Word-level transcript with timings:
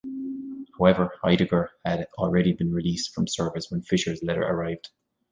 However 0.79 1.11
Heidegger 1.21 1.73
had 1.85 2.07
already 2.17 2.53
been 2.53 2.73
released 2.73 3.13
from 3.13 3.27
service 3.27 3.69
when 3.69 3.83
Fischer's 3.83 4.23
letter 4.23 4.41
arrived. 4.41 4.89